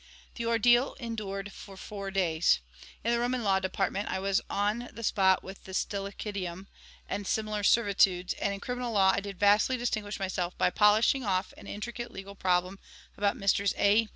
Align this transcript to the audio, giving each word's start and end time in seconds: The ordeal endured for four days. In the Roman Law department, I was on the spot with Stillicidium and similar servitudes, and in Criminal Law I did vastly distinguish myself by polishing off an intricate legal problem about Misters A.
The 0.33 0.47
ordeal 0.47 0.95
endured 0.95 1.51
for 1.51 1.77
four 1.77 2.09
days. 2.09 2.59
In 3.03 3.11
the 3.11 3.19
Roman 3.19 3.43
Law 3.43 3.59
department, 3.59 4.09
I 4.09 4.17
was 4.17 4.41
on 4.49 4.89
the 4.91 5.03
spot 5.03 5.43
with 5.43 5.63
Stillicidium 5.65 6.65
and 7.07 7.27
similar 7.27 7.61
servitudes, 7.63 8.33
and 8.33 8.51
in 8.51 8.61
Criminal 8.61 8.93
Law 8.93 9.11
I 9.13 9.19
did 9.19 9.37
vastly 9.37 9.77
distinguish 9.77 10.17
myself 10.17 10.57
by 10.57 10.71
polishing 10.71 11.23
off 11.23 11.53
an 11.55 11.67
intricate 11.67 12.09
legal 12.09 12.33
problem 12.33 12.79
about 13.15 13.37
Misters 13.37 13.75
A. 13.77 14.07